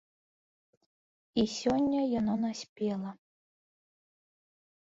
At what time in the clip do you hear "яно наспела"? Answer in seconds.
2.19-3.11